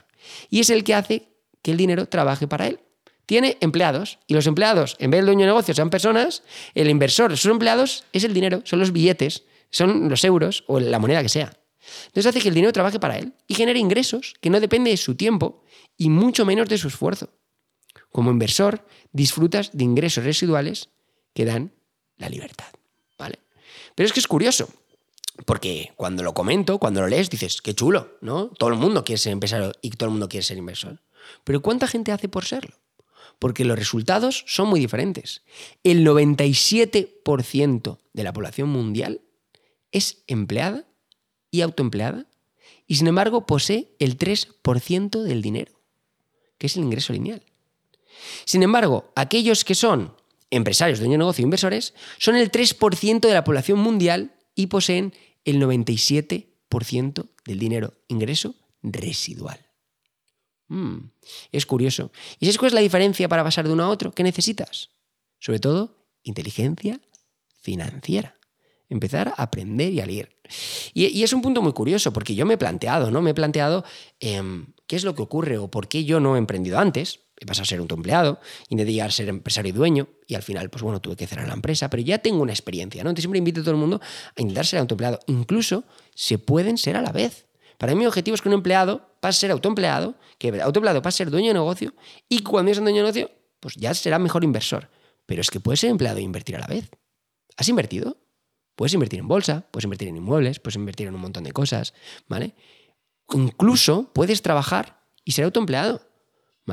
Y 0.51 0.61
es 0.61 0.71
el 0.71 0.85
que 0.85 0.95
hace 0.95 1.29
que 1.63 1.71
el 1.71 1.77
dinero 1.77 2.07
trabaje 2.07 2.47
para 2.47 2.67
él. 2.67 2.81
Tiene 3.27 3.59
empleados 3.61 4.19
y 4.27 4.35
los 4.35 4.47
empleados, 4.47 4.97
en 4.99 5.11
vez 5.11 5.19
del 5.19 5.27
dueño 5.27 5.41
de 5.41 5.49
negocio, 5.49 5.75
sean 5.75 5.91
personas, 5.91 6.43
el 6.75 6.89
inversor, 6.89 7.37
sus 7.37 7.51
empleados, 7.51 8.05
es 8.13 8.25
el 8.25 8.33
dinero, 8.33 8.63
son 8.65 8.79
los 8.79 8.93
billetes, 8.93 9.45
son 9.71 10.09
los 10.09 10.25
euros 10.25 10.65
o 10.67 10.81
la 10.81 10.99
moneda 10.99 11.23
que 11.23 11.29
sea. 11.29 11.53
Entonces 12.07 12.27
hace 12.27 12.41
que 12.41 12.49
el 12.49 12.55
dinero 12.55 12.73
trabaje 12.73 12.99
para 12.99 13.19
él 13.19 13.35
y 13.47 13.55
genere 13.55 13.79
ingresos 13.79 14.35
que 14.41 14.51
no 14.51 14.61
depende 14.61 14.91
de 14.91 14.97
su 14.97 15.15
tiempo 15.15 15.63
y 15.97 16.11
mucho 16.11 16.45
menos 16.47 16.69
de 16.69 16.79
su 16.79 16.89
esfuerzo. 16.89 17.31
Como 18.11 18.31
inversor, 18.31 18.87
disfrutas 19.13 19.71
de 19.73 19.85
ingresos 19.85 20.25
residuales 20.25 20.89
que 21.35 21.45
dan 21.45 21.73
la 22.17 22.29
libertad. 22.29 22.67
¿vale? 23.19 23.39
Pero 23.95 24.07
es 24.07 24.13
que 24.13 24.21
es 24.21 24.27
curioso, 24.27 24.69
porque 25.45 25.93
cuando 25.97 26.23
lo 26.23 26.35
comento, 26.35 26.79
cuando 26.79 27.01
lo 27.01 27.09
lees, 27.09 27.31
dices, 27.31 27.63
qué 27.63 27.75
chulo, 27.75 28.17
¿no? 28.21 28.49
Todo 28.49 28.71
el 28.71 28.77
mundo 28.77 29.05
quiere 29.05 29.19
ser 29.19 29.33
empresario 29.33 29.73
y 29.83 29.91
todo 29.91 30.09
el 30.09 30.13
mundo 30.13 30.29
quiere 30.29 30.45
ser 30.45 30.59
inversor. 30.59 31.01
Pero 31.45 31.63
¿cuánta 31.63 31.87
gente 31.87 32.13
hace 32.13 32.29
por 32.29 32.45
serlo? 32.45 32.77
Porque 33.39 33.65
los 33.65 33.79
resultados 33.79 34.45
son 34.47 34.69
muy 34.69 34.81
diferentes. 34.81 35.43
El 35.85 36.05
97% 36.05 37.99
de 38.13 38.23
la 38.25 38.33
población 38.33 38.69
mundial 38.69 39.21
es 39.93 40.25
empleada 40.27 40.87
y 41.51 41.61
autoempleada 41.61 42.27
y 42.87 42.97
sin 42.97 43.07
embargo 43.07 43.47
posee 43.47 43.95
el 43.99 44.19
3% 44.19 45.23
del 45.23 45.43
dinero, 45.43 45.73
que 46.57 46.67
es 46.67 46.77
el 46.77 46.85
ingreso 46.85 47.13
lineal. 47.13 47.43
Sin 48.45 48.63
embargo, 48.63 49.13
aquellos 49.15 49.65
que 49.65 49.75
son 49.75 50.15
empresarios, 50.51 50.99
dueños 50.99 51.15
de 51.15 51.19
negocio, 51.19 51.43
inversores, 51.43 51.95
son 52.19 52.35
el 52.37 52.51
3% 52.51 53.21
de 53.21 53.35
la 53.35 53.45
población 53.45 53.79
mundial 53.79 54.33
y 54.59 54.67
poseen 54.67 55.15
el 55.45 55.63
97% 55.63 57.29
del 57.47 57.59
dinero 57.61 57.95
ingreso 58.09 58.57
residual. 58.83 59.65
Mm, 60.67 61.13
es 61.53 61.65
curioso. 61.65 62.11
¿Y 62.41 62.47
sabes 62.47 62.59
cuál 62.59 62.71
es 62.71 62.75
la 62.75 62.81
diferencia 62.81 63.29
para 63.29 63.45
pasar 63.45 63.69
de 63.69 63.73
uno 63.73 63.85
a 63.85 63.89
otro? 63.89 64.11
¿Qué 64.11 64.25
necesitas? 64.25 64.91
Sobre 65.39 65.61
todo, 65.61 66.09
inteligencia 66.25 67.01
financiera. 67.61 68.37
Empezar 68.89 69.29
a 69.29 69.43
aprender 69.43 69.93
y 69.93 70.01
a 70.01 70.07
leer. 70.07 70.37
Y, 70.93 71.23
es 71.23 71.33
un 71.33 71.41
punto 71.41 71.63
muy 71.63 71.73
curioso, 71.73 72.13
porque 72.13 72.35
yo 72.35 72.45
me 72.45 72.55
he 72.55 72.59
planteado, 72.59 73.13
¿no? 73.13 73.23
Me 73.23 73.31
he 73.31 73.35
planteado 73.35 73.85
em, 74.19 74.75
qué 74.89 74.97
es 74.97 75.05
lo 75.05 75.15
que 75.15 75.23
ocurre 75.23 75.59
o 75.59 75.71
por 75.71 75.87
qué 75.87 76.05
yo 76.05 76.19
no 76.19 76.35
he 76.35 76.39
emprendido 76.39 76.81
antes 76.81 77.21
he 77.41 77.51
a 77.51 77.65
ser 77.65 77.81
un 77.81 77.89
empleado, 77.91 78.41
intenté 78.69 78.93
llegar 78.93 79.09
a 79.09 79.13
ser 79.13 79.29
empresario 79.29 79.71
y 79.71 79.73
dueño, 79.73 80.09
y 80.27 80.35
al 80.35 80.43
final, 80.43 80.71
pues 80.71 80.83
bueno, 80.83 81.01
tuve 81.01 81.17
que 81.17 81.27
cerrar 81.27 81.47
la 81.49 81.55
empresa, 81.55 81.89
pero 81.89 82.03
ya 82.03 82.19
tengo 82.19 82.43
una 82.43 82.53
experiencia, 82.53 83.03
¿no? 83.03 83.11
Entonces 83.11 83.25
siempre 83.25 83.39
invito 83.39 83.61
a 83.61 83.65
todo 83.65 83.73
el 83.73 83.81
mundo 83.81 84.01
a 84.03 84.41
intentar 84.41 84.67
ser 84.67 84.81
autoempleado. 84.81 85.21
Incluso 85.27 85.85
se 86.15 86.39
pueden 86.39 86.79
ser 86.79 86.97
a 86.97 87.03
la 87.03 87.13
vez. 87.13 87.47
Para 87.79 87.93
mí 87.93 88.01
mi 88.01 88.07
objetivo 88.07 88.35
es 88.35 88.43
que 88.43 88.49
un 88.49 88.55
empleado 88.55 89.15
pase 89.21 89.39
a 89.39 89.41
ser 89.41 89.51
autoempleado, 89.53 90.17
que 90.39 90.49
el 90.49 90.61
autoempleado 90.61 91.01
pase 91.01 91.23
a 91.23 91.27
ser 91.27 91.31
dueño 91.31 91.49
de 91.49 91.55
negocio, 91.55 91.95
y 92.29 92.43
cuando 92.43 92.73
es 92.73 92.79
un 92.79 92.85
dueño 92.85 92.99
de 92.99 93.03
negocio, 93.03 93.31
pues 93.61 93.75
ya 93.77 93.95
será 93.95 94.19
mejor 94.19 94.45
inversor. 94.45 94.91
Pero 95.27 95.41
es 95.41 95.51
que 95.51 95.61
puedes 95.61 95.81
ser 95.81 95.91
empleado 95.91 96.19
e 96.19 96.23
invertir 96.23 96.57
a 96.57 96.61
la 96.61 96.67
vez. 96.67 96.91
¿Has 97.57 97.69
invertido? 97.69 98.17
Puedes 98.75 98.95
invertir 98.95 99.19
en 99.19 99.29
bolsa, 99.29 99.67
puedes 99.71 99.85
invertir 99.85 100.09
en 100.09 100.17
inmuebles, 100.17 100.61
puedes 100.61 100.77
invertir 100.77 101.09
en 101.09 101.15
un 101.15 101.21
montón 101.21 101.43
de 101.45 101.53
cosas, 101.53 101.95
¿vale? 102.29 102.55
Incluso 103.33 104.13
puedes 104.13 104.41
trabajar 104.43 105.05
y 105.25 105.33
ser 105.33 105.45
autoempleado. 105.45 106.08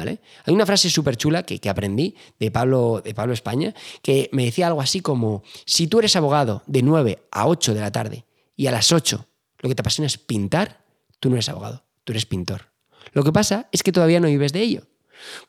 Hay 0.01 0.53
una 0.53 0.65
frase 0.65 0.89
súper 0.89 1.17
chula 1.17 1.43
que, 1.43 1.69
aprendí 1.69 2.15
de 2.39 2.51
Pablo, 2.51 3.01
de 3.03 3.13
Pablo 3.13 3.33
España 3.33 3.73
que 4.01 4.29
me 4.31 4.45
decía 4.45 4.67
algo 4.67 4.81
así 4.81 5.01
como, 5.01 5.43
si 5.65 5.87
tú 5.87 5.99
eres 5.99 6.15
abogado 6.15 6.63
de 6.67 6.81
9 6.81 7.19
a 7.31 7.47
8 7.47 7.73
de 7.73 7.79
la 7.79 7.91
tarde 7.91 8.25
y 8.55 8.67
a 8.67 8.71
las 8.71 8.91
8 8.91 9.25
lo 9.59 9.69
que 9.69 9.75
te 9.75 9.81
apasiona 9.81 10.07
es 10.07 10.17
pintar, 10.17 10.83
tú 11.19 11.29
no 11.29 11.35
eres 11.35 11.49
abogado, 11.49 11.83
tú 12.03 12.11
eres 12.13 12.25
pintor. 12.25 12.69
Lo 13.13 13.23
que 13.23 13.31
pasa 13.31 13.67
es 13.71 13.83
que 13.83 13.91
todavía 13.91 14.19
no 14.19 14.27
vives 14.27 14.53
de 14.53 14.61
ello. 14.61 14.83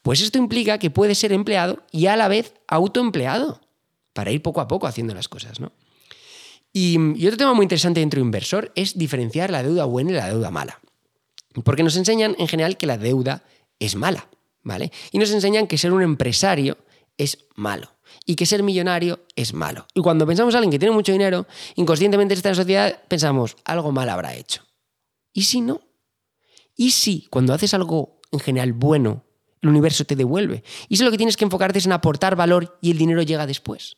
Pues 0.03 0.23
esto 0.23 0.39
implica 0.39 0.79
que 0.79 0.91
puedes 0.91 1.19
ser 1.19 1.33
empleado 1.33 1.83
y 1.91 2.07
a 2.07 2.17
la 2.17 2.29
vez 2.29 2.55
autoempleado 2.69 3.61
para 4.13 4.31
ir 4.31 4.41
poco 4.43 4.61
a 4.61 4.69
poco 4.69 4.87
haciendo 4.87 5.15
las 5.15 5.29
cosas, 5.29 5.59
y 6.73 7.27
otro 7.27 7.39
tema 7.39 7.55
muy 7.55 7.65
interesante 7.65 8.01
dentro 8.01 8.21
de 8.21 8.27
inversor 8.27 8.71
es 8.75 8.99
diferenciar 8.99 9.51
la 9.51 9.63
deuda 9.63 9.87
buena 9.87 10.11
y 10.11 10.15
la 10.15 10.29
deuda 10.29 10.51
mala. 10.51 10.79
Porque 11.65 11.83
nos 11.83 11.97
enseñan 11.97 12.37
en 12.39 12.49
general 12.49 12.77
que 12.77 12.87
la 12.87 12.99
deuda 12.99 13.45
es 13.79 13.97
mala. 13.97 14.29
¿Vale? 14.67 14.91
Y 15.13 15.19
nos 15.19 15.31
enseñan 15.31 15.69
que 15.69 15.79
ser 15.79 15.93
un 15.93 16.03
empresario 16.03 16.77
es 17.17 17.47
malo 17.55 17.89
y 18.27 18.35
que 18.35 18.47
ser 18.47 18.65
millonario 18.65 19.21
es 19.37 19.55
malo. 19.55 19.87
Y 19.95 20.01
cuando 20.03 20.27
pensamos 20.27 20.55
a 20.55 20.59
alguien 20.59 20.73
que 20.73 20.79
tiene 20.79 20.93
mucho 20.93 21.13
dinero, 21.13 21.47
inconscientemente 21.77 22.35
en 22.35 22.39
esta 22.39 22.55
sociedad 22.55 23.01
pensamos, 23.07 23.57
algo 23.65 23.93
mal 23.93 24.09
habrá 24.09 24.35
hecho. 24.35 24.65
¿Y 25.33 25.45
si 25.45 25.61
no? 25.61 25.83
¿Y 26.75 26.91
si 26.91 27.29
cuando 27.31 27.55
haces 27.55 27.75
algo 27.75 28.21
en 28.33 28.41
general 28.41 28.73
bueno, 28.73 29.25
el 29.63 29.69
universo 29.69 30.05
te 30.05 30.17
devuelve? 30.17 30.65
Y 30.89 30.95
eso 30.95 31.05
lo 31.05 31.13
que 31.13 31.17
tienes 31.17 31.37
que 31.37 31.45
enfocarte 31.45 31.79
es 31.79 31.87
en 31.87 31.93
aportar 31.93 32.35
valor 32.35 32.77
y 32.83 32.91
el 32.91 32.99
dinero 32.99 33.23
llega 33.23 33.47
después. 33.47 33.97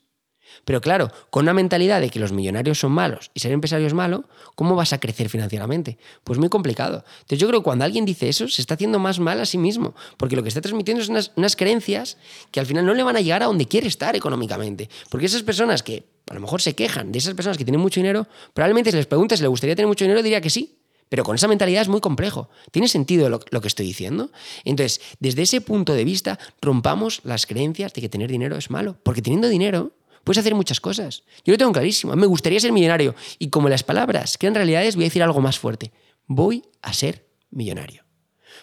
Pero 0.65 0.81
claro, 0.81 1.11
con 1.31 1.45
una 1.45 1.55
mentalidad 1.55 2.01
de 2.01 2.11
que 2.11 2.19
los 2.19 2.33
millonarios 2.33 2.79
son 2.79 2.93
malos 2.93 3.31
y 3.35 3.41
ser 3.41 3.53
empresario 3.53 3.87
es 3.87 3.95
malo, 3.95 4.25
¿cómo 4.55 4.75
vas 4.75 4.93
a 4.93 5.01
crecer 5.01 5.29
financieramente? 5.29 5.99
Pues 6.25 6.39
muy 6.39 6.49
complicado. 6.49 7.05
Entonces 7.21 7.39
yo 7.39 7.49
creo 7.49 7.61
que 7.61 7.65
cuando 7.65 7.85
alguien 7.85 8.05
dice 8.05 8.29
eso, 8.29 8.49
se 8.49 8.61
está 8.61 8.75
haciendo 8.75 8.99
más 8.99 9.19
mal 9.19 9.41
a 9.41 9.47
sí 9.47 9.59
mismo, 9.59 9.95
porque 10.17 10.37
lo 10.37 10.43
que 10.43 10.49
está 10.49 10.61
transmitiendo 10.61 11.03
son 11.03 11.13
unas, 11.13 11.33
unas 11.37 11.57
creencias 11.57 12.17
que 12.51 12.61
al 12.61 12.67
final 12.67 12.85
no 12.85 12.95
le 12.95 13.03
van 13.03 13.17
a 13.17 13.21
llegar 13.21 13.43
a 13.43 13.47
donde 13.47 13.67
quiere 13.67 13.89
estar 13.89 14.17
económicamente. 14.17 14.89
Porque 15.09 15.27
esas 15.27 15.43
personas 15.43 15.83
que 15.83 16.05
a 16.29 16.35
lo 16.35 16.41
mejor 16.41 16.61
se 16.61 16.75
quejan 16.75 17.13
de 17.13 17.19
esas 17.19 17.35
personas 17.35 17.57
que 17.57 17.65
tienen 17.65 17.81
mucho 17.81 18.01
dinero, 18.01 18.27
probablemente 18.53 18.91
si 18.91 18.97
les 18.97 19.07
preguntas 19.07 19.39
si 19.39 19.43
le 19.43 19.49
gustaría 19.49 19.75
tener 19.75 19.89
mucho 19.89 20.05
dinero, 20.05 20.23
diría 20.23 20.41
que 20.41 20.51
sí. 20.51 20.75
Pero 21.09 21.25
con 21.25 21.35
esa 21.35 21.49
mentalidad 21.49 21.83
es 21.83 21.89
muy 21.89 22.01
complejo. 22.01 22.51
¿Tiene 22.71 22.87
sentido 22.87 23.31
lo, 23.31 23.41
lo, 23.51 23.61
que 23.61 23.69
estoy 23.69 23.87
diciendo? 23.87 24.31
Entonces, 24.65 25.01
desde 25.21 25.43
ese 25.43 25.61
punto 25.63 25.95
de 25.95 26.05
vista, 26.05 26.39
rompamos 26.61 27.21
las 27.25 27.47
creencias 27.47 27.95
de 27.95 28.03
que 28.03 28.11
tener 28.11 28.31
dinero 28.31 28.57
es 28.57 28.71
malo. 28.71 28.99
Porque 29.03 29.23
teniendo 29.23 29.49
dinero, 29.49 29.93
Puedes 30.29 30.41
hacer 30.41 30.55
muchas 30.55 30.79
cosas. 30.79 31.23
Yo 31.43 31.55
lo 31.55 31.57
tengo 31.57 31.73
clarísimo. 31.73 32.15
Me 32.15 32.27
gustaría 32.27 32.61
ser 32.61 32.71
millonario. 32.71 33.15
Y 33.39 33.49
como 33.49 33.71
las 33.71 33.83
palabras 33.83 34.37
crean 34.37 34.55
realidades, 34.55 34.95
voy 34.95 35.05
a 35.05 35.07
decir 35.07 35.23
algo 35.23 35.41
más 35.41 35.59
fuerte. 35.59 35.91
Voy 36.27 36.65
a 36.83 36.93
ser 36.93 37.27
millonario. 37.51 38.05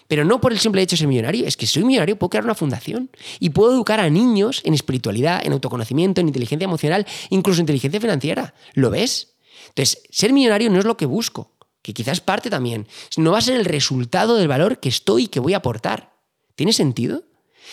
Pero 0.06 0.24
no 0.24 0.40
por 0.40 0.52
el 0.52 0.60
simple 0.60 0.80
hecho 0.80 0.94
de 0.94 0.98
ser 0.98 1.08
millonario, 1.08 1.44
es 1.44 1.56
que 1.56 1.66
soy 1.66 1.82
millonario, 1.82 2.20
puedo 2.20 2.30
crear 2.30 2.44
una 2.44 2.54
fundación 2.54 3.10
y 3.40 3.50
puedo 3.50 3.72
educar 3.72 3.98
a 3.98 4.08
niños 4.08 4.62
en 4.64 4.74
espiritualidad, 4.74 5.44
en 5.44 5.54
autoconocimiento, 5.54 6.20
en 6.20 6.28
inteligencia 6.28 6.66
emocional, 6.66 7.04
incluso 7.30 7.58
en 7.58 7.64
inteligencia 7.64 8.00
financiera. 8.00 8.54
¿Lo 8.74 8.90
ves? 8.90 9.34
Entonces, 9.70 10.04
ser 10.10 10.32
millonario 10.32 10.70
no 10.70 10.78
es 10.78 10.84
lo 10.84 10.96
que 10.96 11.06
busco, 11.06 11.56
que 11.82 11.94
quizás 11.94 12.20
parte 12.20 12.48
también, 12.48 12.86
no 13.16 13.32
va 13.32 13.38
a 13.38 13.40
ser 13.40 13.56
el 13.56 13.64
resultado 13.64 14.36
del 14.36 14.46
valor 14.46 14.78
que 14.78 14.88
estoy 14.88 15.24
y 15.24 15.26
que 15.26 15.40
voy 15.40 15.54
a 15.54 15.56
aportar. 15.56 16.12
¿Tiene 16.54 16.72
sentido? 16.72 17.24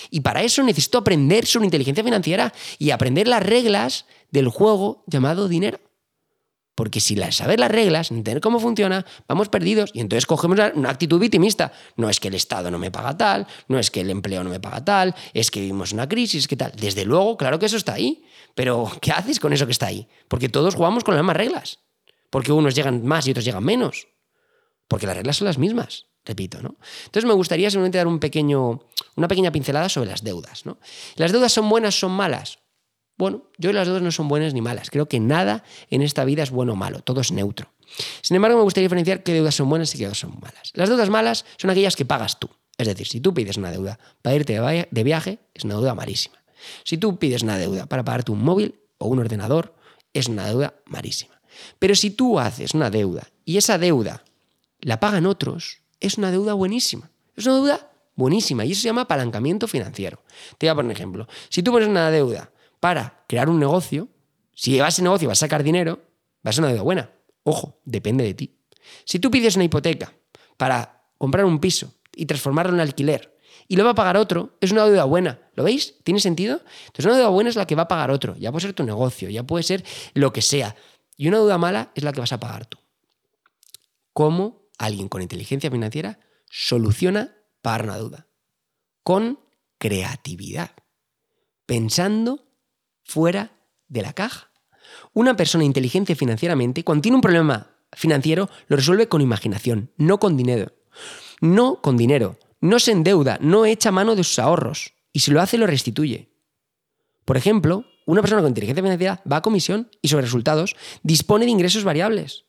Y 0.10 0.22
para 0.22 0.44
eso 0.44 0.64
necesito 0.64 0.98
aprender 0.98 1.46
sobre 1.46 1.66
inteligencia 1.66 2.04
financiera 2.04 2.54
y 2.80 2.92
aprender 2.92 3.28
las 3.28 3.44
reglas 3.44 4.06
del 4.32 4.48
juego 4.48 5.04
llamado 5.08 5.48
dinero. 5.48 5.80
Porque 6.76 7.00
si 7.00 7.16
saber 7.32 7.60
las 7.60 7.70
reglas, 7.70 8.10
entender 8.10 8.42
cómo 8.42 8.60
funciona, 8.60 9.06
vamos 9.28 9.50
perdidos. 9.50 9.92
Y 9.94 10.00
entonces 10.00 10.26
cogemos 10.26 10.60
una 10.74 10.90
actitud 10.90 11.20
victimista. 11.20 11.72
No 11.98 12.10
es 12.10 12.20
que 12.20 12.30
el 12.30 12.34
Estado 12.34 12.72
no 12.72 12.80
me 12.80 12.90
paga 12.90 13.16
tal, 13.16 13.48
no 13.68 13.78
es 13.78 13.92
que 13.92 14.02
el 14.02 14.10
empleo 14.10 14.44
no 14.44 14.50
me 14.50 14.60
paga 14.60 14.84
tal, 14.84 15.16
es 15.34 15.52
que 15.52 15.60
vivimos 15.60 15.92
una 15.92 16.10
crisis, 16.10 16.48
¿qué 16.48 16.56
tal? 16.56 16.72
Desde 16.76 17.06
luego, 17.06 17.38
claro 17.38 17.60
que 17.60 17.68
eso 17.68 17.78
está 17.78 17.94
ahí. 17.94 18.24
Pero, 18.56 18.92
¿qué 19.02 19.12
haces 19.12 19.40
con 19.40 19.54
eso 19.54 19.68
que 19.68 19.72
está 19.72 19.88
ahí? 19.88 20.08
Porque 20.28 20.50
todos 20.50 20.74
jugamos 20.74 21.04
con 21.04 21.14
las 21.14 21.24
mismas 21.24 21.38
reglas. 21.38 21.80
Porque 22.32 22.52
unos 22.52 22.74
llegan 22.74 23.06
más 23.06 23.28
y 23.28 23.32
otros 23.32 23.46
llegan 23.46 23.64
menos. 23.64 24.08
Porque 24.88 25.06
las 25.06 25.16
reglas 25.16 25.38
son 25.38 25.46
las 25.46 25.60
mismas 25.60 26.08
repito. 26.26 26.62
¿no? 26.62 26.76
Entonces 27.06 27.28
me 27.28 27.34
gustaría 27.34 27.70
simplemente 27.70 27.98
dar 27.98 28.08
un 28.08 28.20
pequeño, 28.20 28.82
una 29.16 29.28
pequeña 29.28 29.52
pincelada 29.52 29.90
sobre 29.90 30.10
las 30.10 30.24
deudas. 30.24 30.66
¿no? 30.66 30.78
¿Las 31.16 31.32
deudas 31.32 31.52
son 31.52 31.70
buenas, 31.70 32.00
son 32.00 32.12
malas? 32.12 32.60
Bueno, 33.18 33.44
yo 33.58 33.72
las 33.74 33.88
deudas 33.88 34.02
no 34.02 34.12
son 34.12 34.28
buenas 34.28 34.54
ni 34.54 34.62
malas. 34.62 34.90
Creo 34.90 35.08
que 35.08 35.20
nada 35.20 35.64
en 35.90 36.02
esta 36.02 36.26
vida 36.26 36.44
es 36.44 36.52
bueno 36.52 36.74
o 36.74 36.76
malo, 36.76 37.02
todo 37.02 37.22
es 37.22 37.32
neutro. 37.32 37.70
Sin 38.22 38.36
embargo, 38.36 38.58
me 38.58 38.64
gustaría 38.64 38.86
diferenciar 38.86 39.24
qué 39.24 39.34
deudas 39.34 39.56
son 39.56 39.70
buenas 39.70 39.94
y 39.94 39.98
qué 39.98 40.06
deudas 40.06 40.18
son 40.18 40.40
malas. 40.42 40.72
Las 40.74 40.90
deudas 40.90 41.10
malas 41.10 41.46
son 41.58 41.70
aquellas 41.70 41.96
que 41.96 42.06
pagas 42.06 42.40
tú. 42.40 42.50
Es 42.78 42.88
decir, 42.88 43.08
si 43.08 43.20
tú 43.20 43.34
pides 43.34 43.58
una 43.58 43.72
deuda 43.72 44.00
para 44.24 44.36
irte 44.36 44.60
de 44.60 45.04
viaje, 45.04 45.40
es 45.54 45.64
una 45.64 45.76
deuda 45.76 45.94
marísima. 45.94 46.44
Si 46.84 46.98
tú 46.98 47.20
pides 47.20 47.44
una 47.44 47.58
deuda 47.58 47.86
para 47.86 48.04
pagarte 48.04 48.32
un 48.32 48.44
móvil 48.44 48.80
o 48.98 49.08
un 49.08 49.20
ordenador, 49.20 49.76
es 50.14 50.28
una 50.28 50.48
deuda 50.48 50.74
marísima. 50.86 51.40
Pero 51.78 51.94
si 51.94 52.10
tú 52.10 52.40
haces 52.40 52.74
una 52.74 52.90
deuda 52.90 53.28
y 53.46 53.58
esa 53.58 53.78
deuda 53.78 54.24
la 54.80 55.00
pagan 55.00 55.28
otros, 55.28 55.83
es 56.04 56.18
una 56.18 56.30
deuda 56.30 56.54
buenísima. 56.54 57.10
Es 57.36 57.46
una 57.48 57.56
deuda 57.56 57.92
buenísima 58.16 58.66
y 58.66 58.74
eso 58.74 58.82
se 58.82 58.88
llama 58.88 59.02
apalancamiento 59.02 59.68
financiero. 59.68 60.22
Te 60.58 60.68
voy 60.68 60.72
a 60.72 60.76
poner 60.76 60.86
un 60.88 60.92
ejemplo. 60.92 61.28
Si 61.50 61.64
tú 61.64 61.72
pones 61.72 61.88
una 61.88 62.12
deuda 62.12 62.52
para 62.80 63.24
crear 63.28 63.50
un 63.50 63.60
negocio, 63.60 64.10
si 64.54 64.72
llevas 64.72 64.96
ese 64.96 65.02
negocio 65.02 65.26
y 65.26 65.28
vas 65.30 65.40
a 65.40 65.46
sacar 65.46 65.64
dinero, 65.64 66.00
va 66.46 66.50
a 66.50 66.54
ser 66.54 66.64
una 66.64 66.70
deuda 66.70 66.84
buena. 66.84 67.10
Ojo, 67.44 67.80
depende 67.86 68.24
de 68.24 68.34
ti. 68.34 68.56
Si 69.06 69.20
tú 69.20 69.32
pides 69.32 69.56
una 69.56 69.64
hipoteca 69.64 70.14
para 70.58 71.06
comprar 71.18 71.46
un 71.46 71.60
piso 71.60 71.94
y 72.16 72.26
transformarlo 72.26 72.74
en 72.74 72.82
alquiler 72.82 73.38
y 73.68 73.78
lo 73.78 73.86
va 73.86 73.92
a 73.92 73.96
pagar 73.96 74.18
otro, 74.18 74.58
es 74.60 74.72
una 74.72 74.86
deuda 74.86 75.06
buena. 75.06 75.40
¿Lo 75.56 75.64
veis? 75.64 75.96
¿Tiene 76.04 76.20
sentido? 76.20 76.62
Entonces 76.88 77.06
una 77.06 77.16
deuda 77.16 77.30
buena 77.30 77.50
es 77.50 77.56
la 77.56 77.66
que 77.66 77.76
va 77.76 77.84
a 77.84 77.88
pagar 77.88 78.12
otro. 78.12 78.36
Ya 78.36 78.52
puede 78.52 78.64
ser 78.64 78.74
tu 78.74 78.84
negocio, 78.84 79.30
ya 79.30 79.44
puede 79.44 79.64
ser 79.64 79.84
lo 80.14 80.34
que 80.34 80.42
sea. 80.42 80.76
Y 81.16 81.30
una 81.30 81.38
deuda 81.38 81.58
mala 81.58 81.92
es 81.96 82.04
la 82.04 82.12
que 82.12 82.20
vas 82.20 82.34
a 82.34 82.40
pagar 82.40 82.66
tú. 82.66 82.78
¿Cómo 84.12 84.63
alguien 84.78 85.10
con 85.10 85.22
inteligencia 85.22 85.72
financiera 85.72 86.20
soluciona 86.50 87.36
para 87.62 87.84
una 87.84 87.98
duda. 87.98 88.28
Con 89.04 89.40
creatividad. 89.78 90.72
Pensando 91.66 92.48
fuera 93.04 93.52
de 93.88 94.02
la 94.02 94.14
caja. 94.14 94.52
Una 95.14 95.36
persona 95.36 95.64
inteligente 95.64 96.16
financieramente, 96.16 96.84
cuando 96.84 97.02
tiene 97.02 97.16
un 97.16 97.22
problema 97.22 97.76
financiero, 97.92 98.50
lo 98.68 98.78
resuelve 98.78 99.08
con 99.08 99.22
imaginación, 99.22 99.92
no 99.98 100.20
con 100.20 100.38
dinero. 100.38 100.74
No 101.42 101.82
con 101.82 101.98
dinero. 101.98 102.38
No 102.62 102.80
se 102.80 102.92
endeuda, 102.92 103.38
no 103.42 103.66
echa 103.66 103.92
mano 103.92 104.16
de 104.16 104.24
sus 104.24 104.40
ahorros. 104.40 104.94
Y 105.12 105.20
si 105.20 105.32
lo 105.32 105.42
hace, 105.42 105.58
lo 105.58 105.68
restituye. 105.68 106.32
Por 107.26 107.38
ejemplo, 107.38 107.86
una 108.06 108.22
persona 108.22 108.42
con 108.42 108.50
inteligencia 108.50 108.84
financiera 108.84 109.22
va 109.30 109.38
a 109.38 109.42
comisión 109.42 109.90
y 110.02 110.08
sobre 110.08 110.26
resultados 110.26 110.76
dispone 111.04 111.46
de 111.46 111.52
ingresos 111.52 111.84
variables. 111.84 112.46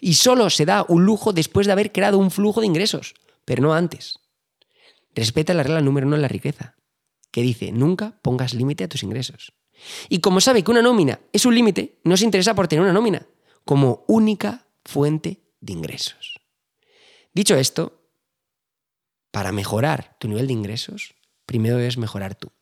Y 0.00 0.14
solo 0.14 0.50
se 0.50 0.66
da 0.66 0.84
un 0.88 1.04
lujo 1.04 1.32
después 1.32 1.66
de 1.66 1.72
haber 1.72 1.92
creado 1.92 2.18
un 2.18 2.30
flujo 2.30 2.60
de 2.60 2.66
ingresos, 2.66 3.14
pero 3.44 3.62
no 3.62 3.74
antes. 3.74 4.18
Respeta 5.14 5.54
la 5.54 5.62
regla 5.62 5.80
número 5.80 6.06
uno 6.06 6.16
de 6.16 6.22
la 6.22 6.28
riqueza, 6.28 6.76
que 7.30 7.42
dice, 7.42 7.72
nunca 7.72 8.18
pongas 8.22 8.54
límite 8.54 8.84
a 8.84 8.88
tus 8.88 9.02
ingresos. 9.02 9.52
Y 10.08 10.20
como 10.20 10.40
sabe 10.40 10.62
que 10.62 10.70
una 10.70 10.82
nómina 10.82 11.20
es 11.32 11.46
un 11.46 11.54
límite, 11.54 11.98
no 12.04 12.16
se 12.16 12.24
interesa 12.24 12.54
por 12.54 12.68
tener 12.68 12.82
una 12.82 12.92
nómina 12.92 13.26
como 13.64 14.04
única 14.06 14.66
fuente 14.84 15.42
de 15.60 15.72
ingresos. 15.72 16.40
Dicho 17.34 17.56
esto, 17.56 18.00
para 19.30 19.52
mejorar 19.52 20.16
tu 20.18 20.28
nivel 20.28 20.46
de 20.46 20.54
ingresos, 20.54 21.14
primero 21.44 21.76
debes 21.76 21.98
mejorar 21.98 22.34
tú. 22.34 22.52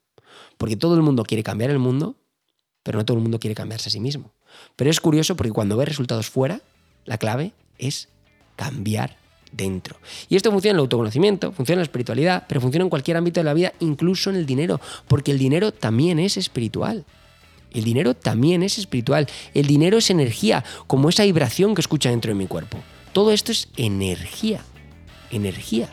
Porque 0.56 0.76
todo 0.76 0.96
el 0.96 1.02
mundo 1.02 1.24
quiere 1.24 1.44
cambiar 1.44 1.70
el 1.70 1.78
mundo, 1.78 2.16
pero 2.82 2.98
no 2.98 3.04
todo 3.04 3.16
el 3.16 3.22
mundo 3.22 3.38
quiere 3.38 3.54
cambiarse 3.54 3.88
a 3.88 3.92
sí 3.92 4.00
mismo. 4.00 4.34
Pero 4.76 4.90
es 4.90 5.00
curioso 5.00 5.36
porque 5.36 5.52
cuando 5.52 5.76
ves 5.76 5.88
resultados 5.88 6.28
fuera, 6.28 6.60
la 7.04 7.18
clave 7.18 7.52
es 7.78 8.08
cambiar 8.56 9.16
dentro. 9.52 9.96
Y 10.28 10.36
esto 10.36 10.50
funciona 10.50 10.72
en 10.72 10.76
el 10.76 10.80
autoconocimiento, 10.80 11.52
funciona 11.52 11.78
en 11.78 11.80
la 11.80 11.84
espiritualidad, 11.84 12.44
pero 12.48 12.60
funciona 12.60 12.84
en 12.84 12.90
cualquier 12.90 13.16
ámbito 13.16 13.40
de 13.40 13.44
la 13.44 13.54
vida, 13.54 13.72
incluso 13.80 14.30
en 14.30 14.36
el 14.36 14.46
dinero, 14.46 14.80
porque 15.08 15.32
el 15.32 15.38
dinero 15.38 15.72
también 15.72 16.18
es 16.18 16.36
espiritual. 16.36 17.04
El 17.72 17.84
dinero 17.84 18.14
también 18.14 18.62
es 18.62 18.78
espiritual. 18.78 19.26
El 19.52 19.66
dinero 19.66 19.98
es 19.98 20.10
energía, 20.10 20.64
como 20.86 21.08
esa 21.08 21.24
vibración 21.24 21.74
que 21.74 21.80
escucha 21.80 22.10
dentro 22.10 22.30
de 22.30 22.36
mi 22.36 22.46
cuerpo. 22.46 22.78
Todo 23.12 23.32
esto 23.32 23.52
es 23.52 23.68
energía. 23.76 24.60
Energía. 25.30 25.88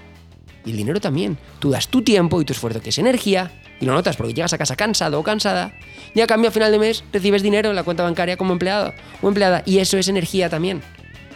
Y 0.63 0.72
el 0.72 0.77
dinero 0.77 1.00
también. 1.00 1.38
Tú 1.60 1.72
das 1.72 1.88
tu 1.88 2.03
tiempo 2.03 2.39
y 2.39 2.46
tu 2.46 2.53
esfuerzo, 2.53 2.82
que 2.82 2.89
es 2.89 2.98
energía, 3.00 3.51
y 3.80 3.86
lo 3.86 3.94
notas 3.94 4.15
porque 4.15 4.34
llegas 4.34 4.53
a 4.53 4.60
casa 4.60 4.75
cansado 4.75 5.20
o 5.20 5.24
cansada, 5.24 5.74
y 6.13 6.22
a 6.22 6.27
cambio 6.27 6.50
a 6.50 6.51
final 6.51 6.72
de 6.72 6.77
mes 6.77 7.03
recibes 7.12 7.41
dinero 7.41 7.70
en 7.70 7.75
la 7.75 7.84
cuenta 7.84 8.03
bancaria 8.03 8.38
como 8.38 8.53
empleado 8.53 8.94
o 9.22 9.27
empleada, 9.27 9.63
y 9.65 9.80
eso 9.80 9.98
es 9.98 10.08
energía 10.08 10.50
también. 10.50 10.82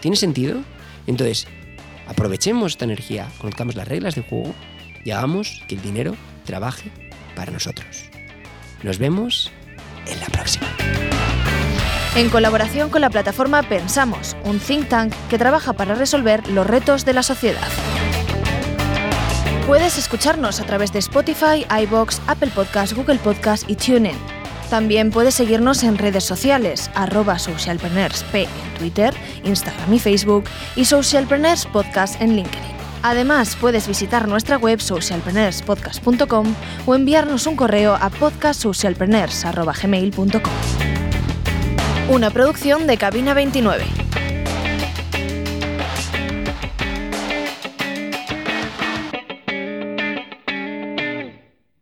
¿Tiene 0.05 0.17
sentido? 0.17 0.61
Entonces, 1.07 1.47
aprovechemos 2.05 2.73
esta 2.73 2.85
energía, 2.85 3.27
conozcamos 3.39 3.73
las 3.73 3.87
reglas 3.87 4.13
del 4.13 4.23
juego 4.23 4.53
y 5.03 5.09
hagamos 5.09 5.63
que 5.67 5.73
el 5.73 5.81
dinero 5.81 6.15
trabaje 6.43 6.91
para 7.35 7.51
nosotros. 7.51 8.11
Nos 8.83 8.99
vemos 8.99 9.51
en 10.05 10.19
la 10.19 10.27
próxima. 10.27 10.67
En 12.15 12.29
colaboración 12.29 12.91
con 12.91 13.01
la 13.01 13.09
plataforma 13.09 13.63
Pensamos, 13.63 14.37
un 14.43 14.59
think 14.59 14.89
tank 14.89 15.11
que 15.27 15.39
trabaja 15.39 15.73
para 15.73 15.95
resolver 15.95 16.47
los 16.49 16.67
retos 16.67 17.03
de 17.03 17.13
la 17.13 17.23
sociedad. 17.23 17.67
Puedes 19.65 19.97
escucharnos 19.97 20.59
a 20.59 20.67
través 20.67 20.93
de 20.93 20.99
Spotify, 20.99 21.65
iBox, 21.81 22.21
Apple 22.27 22.51
Podcasts, 22.53 22.95
Google 22.95 23.17
Podcasts 23.17 23.65
y 23.67 23.75
TuneIn. 23.75 24.34
También 24.69 25.09
puedes 25.11 25.35
seguirnos 25.35 25.83
en 25.83 25.97
redes 25.97 26.23
sociales, 26.23 26.89
arroba 26.95 27.37
socialpreneursp 27.39 28.35
en 28.35 28.47
Twitter, 28.77 29.13
Instagram 29.43 29.93
y 29.93 29.99
Facebook 29.99 30.45
y 30.75 30.85
Socialpreneurs 30.85 31.65
Podcast 31.67 32.19
en 32.21 32.35
LinkedIn. 32.35 32.75
Además, 33.03 33.55
puedes 33.61 33.87
visitar 33.87 34.27
nuestra 34.27 34.57
web 34.57 34.81
socialpreneurspodcast.com 34.81 36.55
o 36.87 36.95
enviarnos 36.95 37.45
un 37.45 37.55
correo 37.55 37.93
a 37.93 38.09
podcastsocialpreneurs.gmail.com. 38.09 40.53
Una 42.09 42.31
producción 42.31 42.87
de 42.87 42.97
Cabina 42.97 43.35
29. 43.35 43.85